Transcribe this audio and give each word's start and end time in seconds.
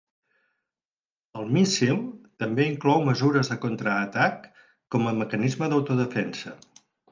El 1.41 1.51
míssil 1.57 1.99
també 2.45 2.65
inclou 2.71 3.05
mesures 3.11 3.53
de 3.53 3.59
contraatac 3.67 4.49
com 4.97 5.07
a 5.07 5.15
mecanisme 5.21 5.73
d'autodefensa. 5.75 6.59